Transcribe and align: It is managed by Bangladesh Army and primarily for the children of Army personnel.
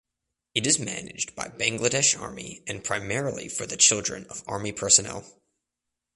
It 0.55 0.65
is 0.65 0.79
managed 0.79 1.35
by 1.35 1.49
Bangladesh 1.49 2.19
Army 2.19 2.63
and 2.65 2.83
primarily 2.83 3.47
for 3.47 3.67
the 3.67 3.77
children 3.77 4.25
of 4.31 4.41
Army 4.47 4.71
personnel. 4.71 5.23